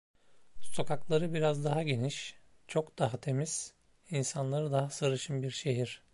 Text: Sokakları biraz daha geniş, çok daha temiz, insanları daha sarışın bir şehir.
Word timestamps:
Sokakları 0.61 1.33
biraz 1.33 1.63
daha 1.65 1.83
geniş, 1.83 2.35
çok 2.67 2.99
daha 2.99 3.17
temiz, 3.17 3.73
insanları 4.09 4.71
daha 4.71 4.89
sarışın 4.89 5.43
bir 5.43 5.51
şehir. 5.51 6.01